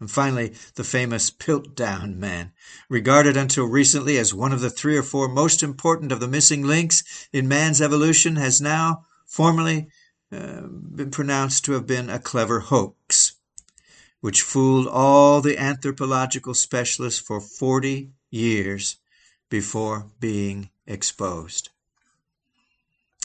And 0.00 0.10
finally, 0.10 0.54
the 0.76 0.84
famous 0.84 1.30
Piltdown 1.30 2.16
man, 2.16 2.52
regarded 2.88 3.36
until 3.36 3.66
recently 3.66 4.16
as 4.16 4.32
one 4.32 4.50
of 4.50 4.62
the 4.62 4.70
three 4.70 4.96
or 4.96 5.02
four 5.02 5.28
most 5.28 5.62
important 5.62 6.10
of 6.10 6.20
the 6.20 6.26
missing 6.26 6.66
links 6.66 7.28
in 7.32 7.46
man's 7.46 7.82
evolution, 7.82 8.36
has 8.36 8.62
now 8.62 9.04
formally 9.26 9.88
uh, 10.32 10.62
been 10.62 11.10
pronounced 11.10 11.66
to 11.66 11.72
have 11.72 11.86
been 11.86 12.08
a 12.08 12.18
clever 12.18 12.60
hoax, 12.60 13.34
which 14.20 14.40
fooled 14.40 14.86
all 14.86 15.42
the 15.42 15.58
anthropological 15.58 16.54
specialists 16.54 17.20
for 17.20 17.40
40 17.40 18.10
years 18.30 18.96
before 19.50 20.06
being 20.18 20.70
exposed. 20.86 21.68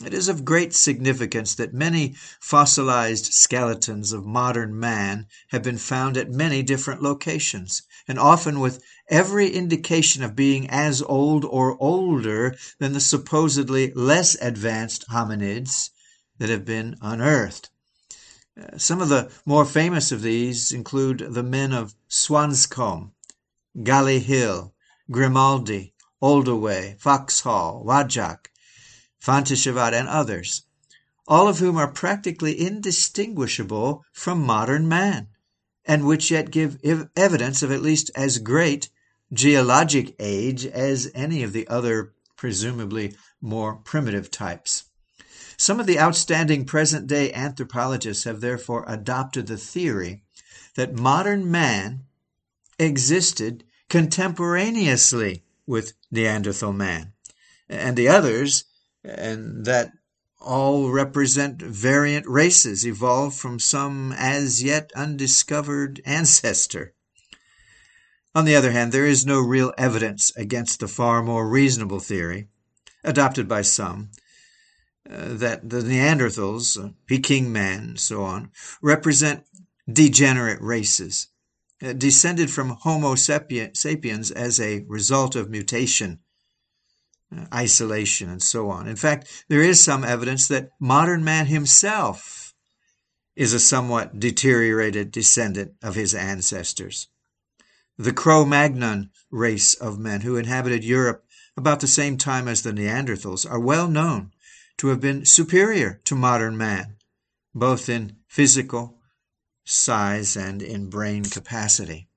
It 0.04 0.14
is 0.14 0.28
of 0.28 0.44
great 0.44 0.76
significance 0.76 1.56
that 1.56 1.74
many 1.74 2.16
fossilized 2.42 3.32
skeletons 3.32 4.12
of 4.12 4.26
modern 4.26 4.78
man 4.78 5.28
have 5.52 5.64
been 5.64 5.78
found 5.78 6.18
at 6.18 6.30
many 6.30 6.62
different 6.64 7.02
locations, 7.02 7.82
and 8.06 8.20
often 8.20 8.60
with 8.60 8.84
every 9.08 9.48
indication 9.48 10.22
of 10.22 10.36
being 10.36 10.70
as 10.70 11.02
old 11.02 11.46
or 11.46 11.82
older 11.82 12.58
than 12.78 12.92
the 12.92 13.00
supposedly 13.00 13.94
less 13.94 14.36
advanced 14.42 15.08
hominids 15.08 15.92
that 16.40 16.50
have 16.50 16.66
been 16.66 16.98
unearthed. 17.02 17.70
Uh, 18.62 18.78
some 18.78 19.02
of 19.02 19.08
the 19.08 19.32
more 19.46 19.64
famous 19.64 20.12
of 20.12 20.22
these 20.22 20.74
include 20.74 21.20
the 21.20 21.42
men 21.42 21.72
of 21.72 21.96
Swanscombe, 22.10 23.14
Galley 23.82 24.20
Hill, 24.20 24.74
Grimaldi, 25.10 25.94
Oldoway, 26.22 27.00
Foxhall, 27.00 27.82
Wadjak, 27.86 28.50
Fontéchevade, 29.26 29.94
and 29.94 30.08
others, 30.08 30.64
all 31.28 31.48
of 31.48 31.58
whom 31.58 31.78
are 31.78 31.92
practically 31.92 32.62
indistinguishable 32.62 34.06
from 34.14 34.40
modern 34.40 34.88
man, 34.88 35.30
and 35.84 36.06
which 36.06 36.30
yet 36.30 36.52
give 36.52 36.78
evidence 37.16 37.64
of 37.64 37.72
at 37.72 37.82
least 37.82 38.12
as 38.14 38.38
great 38.38 38.90
geologic 39.34 40.16
age 40.20 40.64
as 40.68 41.10
any 41.16 41.42
of 41.42 41.54
the 41.54 41.68
other 41.68 42.14
presumably 42.38 43.16
more 43.42 43.76
primitive 43.78 44.30
types. 44.30 44.84
Some 45.58 45.80
of 45.80 45.88
the 45.88 46.00
outstanding 46.00 46.66
present 46.66 47.08
day 47.08 47.34
anthropologists 47.34 48.26
have 48.26 48.42
therefore 48.42 48.86
adopted 48.88 49.48
the 49.48 49.58
theory 49.58 50.22
that 50.76 51.00
modern 51.00 51.50
man 51.50 52.06
existed 52.78 53.64
contemporaneously 53.90 55.44
with 55.66 55.94
Neanderthal 56.12 56.74
man, 56.74 57.14
and 57.68 57.96
the 57.96 58.08
others, 58.08 58.66
and 59.08 59.66
that 59.66 59.92
all 60.42 60.92
represent 60.92 61.62
variant 61.62 62.28
races 62.28 62.86
evolved 62.86 63.38
from 63.38 63.60
some 63.60 64.14
as 64.14 64.62
yet 64.62 64.92
undiscovered 64.96 66.02
ancestor. 66.06 66.94
On 68.36 68.46
the 68.46 68.56
other 68.56 68.72
hand, 68.72 68.92
there 68.92 69.06
is 69.06 69.26
no 69.26 69.40
real 69.40 69.74
evidence 69.78 70.36
against 70.36 70.80
the 70.80 70.88
far 70.88 71.24
more 71.24 71.48
reasonable 71.48 72.00
theory, 72.00 72.50
adopted 73.04 73.48
by 73.48 73.62
some, 73.62 74.10
uh, 75.10 75.34
that 75.36 75.70
the 75.70 75.82
Neanderthals, 75.82 76.78
uh, 76.78 76.90
Peking 77.08 77.52
man, 77.52 77.96
so 77.96 78.24
on, 78.24 78.52
represent 78.82 79.46
degenerate 79.92 80.62
races, 80.62 81.28
uh, 81.82 81.94
descended 81.94 82.52
from 82.52 82.78
Homo 82.82 83.16
sapiens 83.16 84.32
as 84.32 84.60
a 84.60 84.84
result 84.88 85.36
of 85.36 85.50
mutation, 85.50 86.20
isolation, 87.54 88.30
and 88.30 88.42
so 88.42 88.70
on. 88.70 88.88
In 88.88 88.96
fact, 88.96 89.46
there 89.48 89.62
is 89.62 89.84
some 89.84 90.04
evidence 90.04 90.48
that 90.48 90.70
modern 90.80 91.24
man 91.24 91.48
himself 91.48 92.54
is 93.36 93.54
a 93.54 93.60
somewhat 93.60 94.20
deteriorated 94.20 95.12
descendant 95.12 95.74
of 95.84 95.96
his 95.96 96.14
ancestors. 96.14 97.08
The 97.98 98.14
Cro 98.14 98.46
Magnon 98.46 99.12
race 99.32 99.74
of 99.74 100.00
men 100.00 100.22
who 100.22 100.38
inhabited 100.38 100.84
Europe 100.84 101.26
about 101.58 101.80
the 101.80 101.88
same 101.88 102.18
time 102.18 102.48
as 102.48 102.62
the 102.62 102.72
Neanderthals 102.72 103.50
are 103.50 103.60
well 103.60 103.88
known 103.88 104.32
to 104.78 104.88
have 104.90 105.00
been 105.00 105.26
superior 105.26 106.02
to 106.06 106.16
modern 106.16 106.58
man, 106.58 106.98
both 107.54 107.88
in 107.88 108.18
physical 108.28 109.00
size 109.64 110.36
and 110.36 110.62
in 110.62 110.90
brain 110.90 111.24
capacity. 111.24 112.10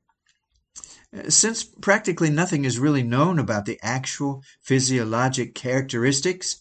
Since 1.28 1.64
practically 1.64 2.28
nothing 2.28 2.64
is 2.64 2.78
really 2.78 3.02
known 3.02 3.38
about 3.38 3.64
the 3.64 3.78
actual 3.82 4.42
physiologic 4.60 5.54
characteristics 5.54 6.56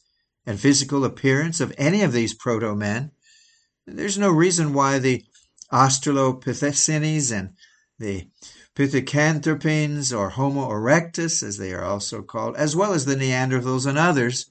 and 0.45 0.59
physical 0.59 1.03
appearance 1.03 1.59
of 1.59 1.73
any 1.77 2.01
of 2.01 2.13
these 2.13 2.33
proto 2.33 2.73
men, 2.73 3.11
there's 3.85 4.17
no 4.17 4.31
reason 4.31 4.73
why 4.73 4.99
the 4.99 5.25
Australopithecines 5.71 7.31
and 7.31 7.55
the 7.99 8.29
Pithecanthropines, 8.75 10.17
or 10.17 10.29
Homo 10.29 10.69
erectus, 10.69 11.41
as 11.41 11.57
they 11.57 11.73
are 11.73 11.83
also 11.83 12.21
called, 12.21 12.55
as 12.55 12.75
well 12.75 12.93
as 12.93 13.05
the 13.05 13.15
Neanderthals 13.15 13.85
and 13.85 13.97
others, 13.97 14.45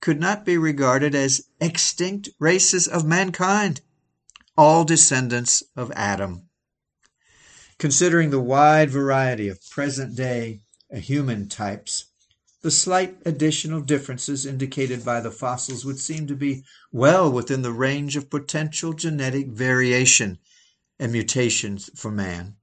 could 0.00 0.20
not 0.20 0.44
be 0.44 0.56
regarded 0.56 1.14
as 1.14 1.46
extinct 1.60 2.30
races 2.38 2.86
of 2.86 3.04
mankind, 3.04 3.80
all 4.56 4.84
descendants 4.84 5.62
of 5.76 5.90
Adam. 5.96 6.48
Considering 7.80 8.28
the 8.28 8.38
wide 8.38 8.90
variety 8.90 9.48
of 9.48 9.58
present 9.70 10.14
day 10.14 10.60
human 10.92 11.48
types, 11.48 12.04
the 12.60 12.70
slight 12.70 13.16
additional 13.24 13.80
differences 13.80 14.44
indicated 14.44 15.02
by 15.02 15.18
the 15.18 15.30
fossils 15.30 15.82
would 15.82 15.98
seem 15.98 16.26
to 16.26 16.36
be 16.36 16.62
well 16.92 17.32
within 17.32 17.62
the 17.62 17.72
range 17.72 18.18
of 18.18 18.28
potential 18.28 18.92
genetic 18.92 19.46
variation 19.48 20.38
and 20.98 21.10
mutations 21.10 21.88
for 21.96 22.10
man. 22.10 22.54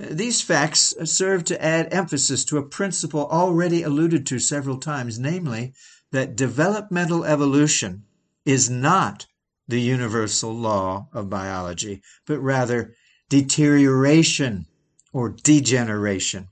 These 0.00 0.42
facts 0.42 0.92
serve 1.04 1.44
to 1.44 1.64
add 1.64 1.94
emphasis 1.94 2.44
to 2.46 2.58
a 2.58 2.68
principle 2.68 3.28
already 3.28 3.84
alluded 3.84 4.26
to 4.26 4.40
several 4.40 4.78
times, 4.78 5.20
namely, 5.20 5.72
that 6.10 6.34
developmental 6.34 7.24
evolution 7.24 8.02
is 8.44 8.68
not 8.68 9.26
the 9.68 9.80
universal 9.80 10.52
law 10.52 11.06
of 11.12 11.30
biology, 11.30 12.02
but 12.26 12.40
rather 12.40 12.95
deterioration 13.28 14.66
or 15.12 15.30
degeneration. 15.30 16.48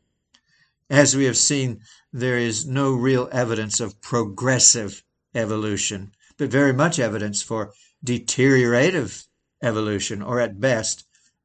As 0.90 1.16
we 1.16 1.24
have 1.24 1.36
seen, 1.36 1.80
there 2.12 2.38
is 2.38 2.66
no 2.66 2.92
real 2.92 3.28
evidence 3.32 3.80
of 3.80 4.00
progressive 4.00 5.02
evolution, 5.34 6.12
but 6.36 6.50
very 6.50 6.72
much 6.72 6.98
evidence 6.98 7.42
for 7.42 7.72
deteriorative 8.02 9.24
evolution, 9.62 10.22
or 10.22 10.40
at 10.40 10.60
best, 10.60 11.04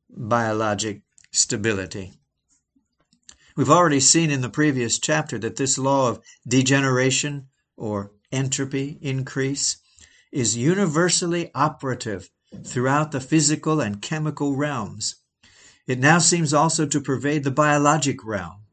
biologic 0.10 1.02
stability. 1.32 2.14
We've 3.56 3.70
already 3.70 4.00
seen 4.00 4.32
in 4.32 4.42
the 4.42 4.50
previous 4.50 5.00
chapter 5.00 5.38
that 5.40 5.56
this 5.56 5.78
law 5.78 6.10
of 6.10 6.22
degeneration 6.48 7.48
or 7.76 8.12
entropy 8.32 8.98
increase 9.02 9.78
is 10.32 10.58
universally 10.58 11.52
operative 11.54 12.30
throughout 12.64 13.12
the 13.12 13.22
physical 13.22 13.80
and 13.80 14.02
chemical 14.02 14.56
realms. 14.56 15.16
It 15.88 16.00
now 16.00 16.20
seems 16.20 16.54
also 16.54 16.86
to 16.86 17.02
pervade 17.02 17.44
the 17.44 17.52
biologic 17.52 18.24
realm. 18.26 18.66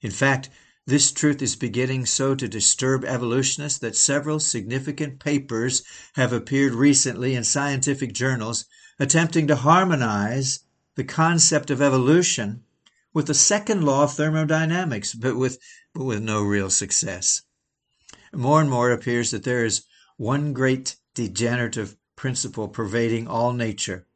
In 0.00 0.10
fact, 0.10 0.50
this 0.86 1.12
truth 1.12 1.40
is 1.40 1.56
beginning 1.56 2.06
so 2.06 2.34
to 2.34 2.48
disturb 2.48 3.04
evolutionists 3.04 3.78
that 3.78 3.94
several 3.94 4.40
significant 4.40 5.20
papers 5.20 5.82
have 6.14 6.32
appeared 6.32 6.72
recently 6.72 7.34
in 7.34 7.44
scientific 7.44 8.12
journals 8.12 8.64
attempting 8.98 9.46
to 9.46 9.56
harmonize 9.56 10.60
the 10.96 11.04
concept 11.04 11.70
of 11.70 11.80
evolution 11.80 12.64
with 13.14 13.26
the 13.26 13.34
second 13.34 13.84
law 13.84 14.04
of 14.04 14.14
thermodynamics, 14.14 15.14
but 15.14 15.36
with, 15.36 15.58
but 15.94 16.04
with 16.04 16.22
no 16.22 16.42
real 16.42 16.70
success. 16.70 17.42
More 18.32 18.60
and 18.60 18.70
more 18.70 18.90
it 18.90 18.94
appears 18.94 19.30
that 19.30 19.44
there 19.44 19.64
is 19.64 19.84
one 20.16 20.52
great 20.52 20.96
degenerative 21.14 21.96
principle 22.20 22.68
pervading 22.68 23.26
all 23.26 23.50
nature, 23.50 24.06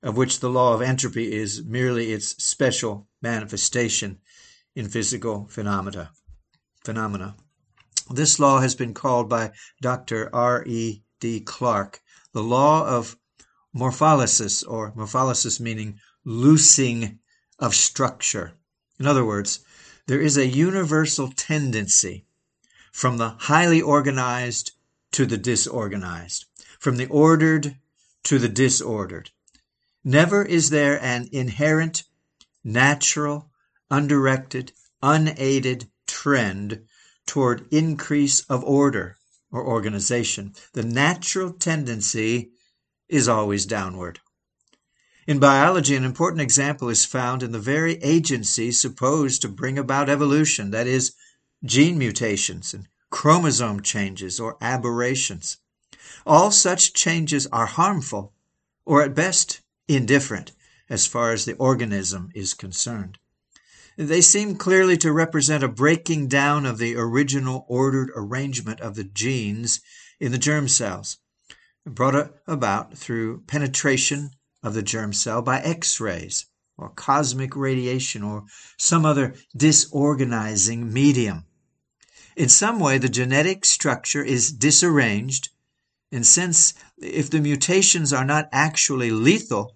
of 0.00 0.16
which 0.16 0.38
the 0.38 0.48
law 0.48 0.74
of 0.74 0.80
entropy 0.80 1.32
is 1.32 1.64
merely 1.64 2.12
its 2.12 2.40
special 2.40 3.08
manifestation 3.20 4.16
in 4.76 4.88
physical 4.88 5.48
phenomena. 5.48 6.12
phenomena. 6.84 7.34
This 8.08 8.38
law 8.38 8.60
has 8.60 8.76
been 8.76 8.94
called 8.94 9.28
by 9.28 9.50
Dr. 9.80 10.32
R. 10.32 10.62
E. 10.68 11.02
D. 11.18 11.40
Clark 11.40 12.00
the 12.32 12.44
law 12.44 12.86
of 12.86 13.16
morpholysis, 13.74 14.62
or 14.64 14.92
morpholysis 14.92 15.58
meaning 15.58 15.98
loosing 16.24 17.18
of 17.58 17.74
structure. 17.74 18.52
In 19.00 19.06
other 19.08 19.24
words, 19.24 19.64
there 20.06 20.20
is 20.20 20.36
a 20.36 20.46
universal 20.46 21.32
tendency 21.32 22.24
from 22.92 23.16
the 23.16 23.30
highly 23.30 23.82
organized 23.82 24.70
to 25.10 25.26
the 25.26 25.36
disorganized, 25.36 26.46
from 26.82 26.96
the 26.96 27.06
ordered 27.06 27.76
to 28.24 28.40
the 28.40 28.48
disordered. 28.48 29.30
Never 30.02 30.44
is 30.44 30.70
there 30.70 31.00
an 31.00 31.28
inherent, 31.30 32.02
natural, 32.64 33.52
undirected, 33.88 34.72
unaided 35.00 35.88
trend 36.08 36.82
toward 37.24 37.68
increase 37.70 38.40
of 38.46 38.64
order 38.64 39.16
or 39.52 39.64
organization. 39.64 40.54
The 40.72 40.82
natural 40.82 41.52
tendency 41.52 42.50
is 43.08 43.28
always 43.28 43.64
downward. 43.64 44.18
In 45.24 45.38
biology, 45.38 45.94
an 45.94 46.02
important 46.02 46.42
example 46.42 46.88
is 46.88 47.04
found 47.04 47.44
in 47.44 47.52
the 47.52 47.60
very 47.60 47.94
agency 48.02 48.72
supposed 48.72 49.40
to 49.42 49.48
bring 49.48 49.78
about 49.78 50.10
evolution, 50.10 50.72
that 50.72 50.88
is, 50.88 51.14
gene 51.64 51.96
mutations 51.96 52.74
and 52.74 52.88
chromosome 53.08 53.82
changes 53.84 54.40
or 54.40 54.56
aberrations. 54.60 55.58
All 56.26 56.50
such 56.50 56.92
changes 56.92 57.46
are 57.46 57.64
harmful, 57.64 58.34
or 58.84 59.02
at 59.02 59.14
best 59.14 59.62
indifferent, 59.88 60.52
as 60.90 61.06
far 61.06 61.32
as 61.32 61.46
the 61.46 61.54
organism 61.54 62.30
is 62.34 62.52
concerned. 62.52 63.18
They 63.96 64.20
seem 64.20 64.56
clearly 64.56 64.96
to 64.98 65.12
represent 65.12 65.64
a 65.64 65.68
breaking 65.68 66.28
down 66.28 66.66
of 66.66 66.78
the 66.78 66.96
original 66.96 67.64
ordered 67.68 68.10
arrangement 68.14 68.80
of 68.80 68.94
the 68.94 69.04
genes 69.04 69.80
in 70.20 70.32
the 70.32 70.38
germ 70.38 70.68
cells, 70.68 71.18
brought 71.86 72.34
about 72.46 72.96
through 72.96 73.42
penetration 73.46 74.30
of 74.62 74.74
the 74.74 74.82
germ 74.82 75.12
cell 75.12 75.42
by 75.42 75.60
X 75.60 75.98
rays 75.98 76.46
or 76.76 76.90
cosmic 76.90 77.54
radiation 77.56 78.22
or 78.22 78.44
some 78.76 79.04
other 79.04 79.34
disorganizing 79.56 80.92
medium. 80.92 81.44
In 82.36 82.48
some 82.48 82.80
way, 82.80 82.98
the 82.98 83.08
genetic 83.08 83.64
structure 83.64 84.22
is 84.22 84.52
disarranged, 84.52 85.50
and 86.12 86.26
since 86.26 86.74
if 86.98 87.30
the 87.30 87.40
mutations 87.40 88.12
are 88.12 88.24
not 88.24 88.48
actually 88.52 89.10
lethal, 89.10 89.74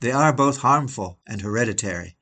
they 0.00 0.12
are 0.12 0.32
both 0.32 0.58
harmful 0.58 1.18
and 1.26 1.40
hereditary. 1.40 2.16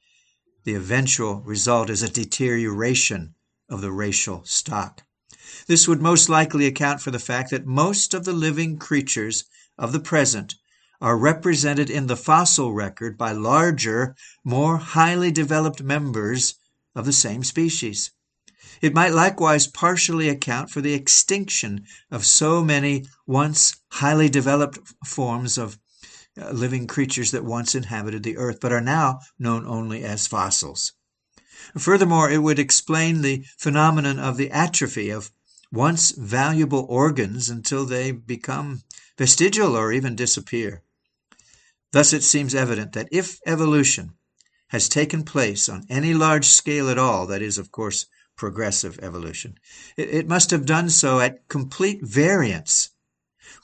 The 0.62 0.74
eventual 0.74 1.40
result 1.40 1.90
is 1.90 2.04
a 2.04 2.08
deterioration 2.08 3.34
of 3.68 3.80
the 3.80 3.90
racial 3.90 4.44
stock. 4.44 5.02
This 5.66 5.88
would 5.88 6.00
most 6.00 6.28
likely 6.28 6.66
account 6.66 7.00
for 7.00 7.10
the 7.10 7.18
fact 7.18 7.50
that 7.50 7.66
most 7.66 8.14
of 8.14 8.24
the 8.24 8.32
living 8.32 8.78
creatures 8.78 9.44
of 9.76 9.90
the 9.90 10.00
present 10.00 10.54
are 11.00 11.18
represented 11.18 11.90
in 11.90 12.06
the 12.06 12.16
fossil 12.16 12.72
record 12.72 13.18
by 13.18 13.32
larger, 13.32 14.14
more 14.44 14.76
highly 14.76 15.32
developed 15.32 15.82
members 15.82 16.54
of 16.94 17.06
the 17.06 17.12
same 17.12 17.42
species. 17.42 18.12
It 18.82 18.94
might 18.94 19.14
likewise 19.14 19.68
partially 19.68 20.28
account 20.28 20.68
for 20.68 20.80
the 20.80 20.92
extinction 20.92 21.86
of 22.10 22.26
so 22.26 22.64
many 22.64 23.06
once 23.28 23.76
highly 23.92 24.28
developed 24.28 24.80
forms 25.06 25.56
of 25.56 25.78
uh, 26.36 26.50
living 26.50 26.88
creatures 26.88 27.30
that 27.30 27.44
once 27.44 27.76
inhabited 27.76 28.24
the 28.24 28.36
earth, 28.36 28.58
but 28.60 28.72
are 28.72 28.80
now 28.80 29.20
known 29.38 29.64
only 29.66 30.02
as 30.02 30.26
fossils. 30.26 30.94
Furthermore, 31.78 32.28
it 32.28 32.42
would 32.42 32.58
explain 32.58 33.22
the 33.22 33.44
phenomenon 33.56 34.18
of 34.18 34.36
the 34.36 34.50
atrophy 34.50 35.10
of 35.10 35.30
once 35.70 36.10
valuable 36.10 36.84
organs 36.88 37.48
until 37.48 37.86
they 37.86 38.10
become 38.10 38.82
vestigial 39.16 39.76
or 39.76 39.92
even 39.92 40.16
disappear. 40.16 40.82
Thus, 41.92 42.12
it 42.12 42.24
seems 42.24 42.52
evident 42.52 42.94
that 42.94 43.08
if 43.12 43.38
evolution 43.46 44.14
has 44.68 44.88
taken 44.88 45.22
place 45.22 45.68
on 45.68 45.86
any 45.88 46.14
large 46.14 46.46
scale 46.46 46.88
at 46.88 46.98
all, 46.98 47.28
that 47.28 47.42
is, 47.42 47.58
of 47.58 47.70
course, 47.70 48.06
progressive 48.36 48.98
evolution, 49.02 49.58
it, 49.96 50.08
it 50.08 50.28
must 50.28 50.50
have 50.50 50.66
done 50.66 50.90
so 50.90 51.20
at 51.20 51.48
complete 51.48 52.02
variance 52.02 52.90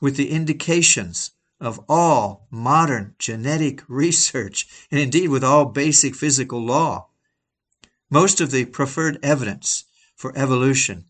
with 0.01 0.17
the 0.17 0.31
indications 0.31 1.33
of 1.61 1.81
all 1.89 2.47
modern 2.51 3.15
genetic 3.19 3.83
research, 3.89 4.67
and 4.91 5.01
indeed 5.01 5.29
with 5.29 5.43
all 5.43 5.65
basic 5.65 6.15
physical 6.15 6.65
law. 6.65 7.09
Most 8.11 8.41
of 8.41 8.51
the 8.51 8.65
preferred 8.65 9.19
evidence 9.23 9.85
for 10.15 10.37
evolution 10.37 11.07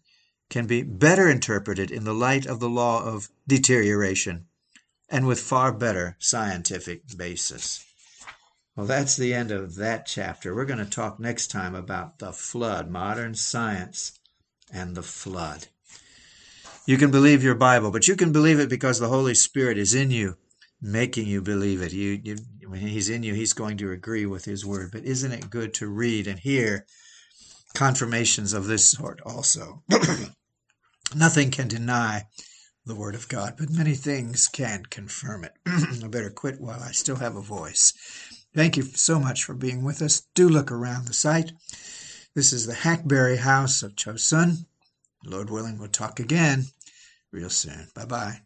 can 0.50 0.66
be 0.66 0.82
better 0.82 1.28
interpreted 1.28 1.90
in 1.90 2.04
the 2.04 2.14
light 2.14 2.46
of 2.46 2.60
the 2.60 2.68
law 2.68 3.04
of 3.04 3.28
deterioration 3.46 4.46
and 5.10 5.26
with 5.26 5.40
far 5.40 5.72
better 5.72 6.16
scientific 6.18 7.02
basis. 7.16 7.84
Well, 8.78 8.86
that's 8.86 9.16
the 9.16 9.34
end 9.34 9.50
of 9.50 9.74
that 9.74 10.06
chapter. 10.06 10.54
We're 10.54 10.64
going 10.64 10.78
to 10.78 10.88
talk 10.88 11.18
next 11.18 11.48
time 11.48 11.74
about 11.74 12.20
the 12.20 12.32
flood, 12.32 12.88
modern 12.88 13.34
science 13.34 14.20
and 14.72 14.94
the 14.94 15.02
flood. 15.02 15.66
You 16.86 16.96
can 16.96 17.10
believe 17.10 17.42
your 17.42 17.56
Bible, 17.56 17.90
but 17.90 18.06
you 18.06 18.14
can 18.14 18.30
believe 18.30 18.60
it 18.60 18.68
because 18.68 19.00
the 19.00 19.08
Holy 19.08 19.34
Spirit 19.34 19.78
is 19.78 19.94
in 19.94 20.12
you, 20.12 20.36
making 20.80 21.26
you 21.26 21.42
believe 21.42 21.82
it. 21.82 21.92
You, 21.92 22.20
you, 22.22 22.36
when 22.68 22.78
He's 22.78 23.08
in 23.08 23.24
you, 23.24 23.34
He's 23.34 23.52
going 23.52 23.78
to 23.78 23.90
agree 23.90 24.26
with 24.26 24.44
His 24.44 24.64
Word. 24.64 24.90
But 24.92 25.02
isn't 25.02 25.32
it 25.32 25.50
good 25.50 25.74
to 25.74 25.88
read 25.88 26.28
and 26.28 26.38
hear 26.38 26.86
confirmations 27.74 28.52
of 28.52 28.68
this 28.68 28.88
sort 28.88 29.20
also? 29.26 29.82
Nothing 31.16 31.50
can 31.50 31.66
deny 31.66 32.26
the 32.88 32.94
Word 32.94 33.14
of 33.14 33.28
God, 33.28 33.54
but 33.58 33.70
many 33.70 33.94
things 33.94 34.48
can 34.48 34.84
confirm 34.84 35.44
it. 35.44 35.52
I 35.66 36.08
better 36.08 36.30
quit 36.30 36.60
while 36.60 36.80
I 36.80 36.92
still 36.92 37.16
have 37.16 37.36
a 37.36 37.42
voice. 37.42 37.92
Thank 38.58 38.76
you 38.76 38.82
so 38.82 39.20
much 39.20 39.44
for 39.44 39.54
being 39.54 39.84
with 39.84 40.02
us. 40.02 40.22
Do 40.34 40.48
look 40.48 40.72
around 40.72 41.06
the 41.06 41.12
site. 41.12 41.52
This 42.34 42.52
is 42.52 42.66
the 42.66 42.74
Hackberry 42.74 43.36
House 43.36 43.84
of 43.84 43.94
Chosun. 43.94 44.66
Lord 45.24 45.48
willing, 45.48 45.78
we'll 45.78 45.86
talk 45.86 46.18
again 46.18 46.64
real 47.30 47.50
soon. 47.50 47.86
Bye 47.94 48.06
bye. 48.06 48.40